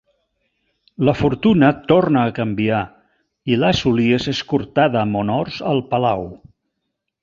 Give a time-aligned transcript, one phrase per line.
[1.09, 2.81] La fortuna torna a canviar
[3.53, 6.31] i Lazuli és escortada amb honors al palau.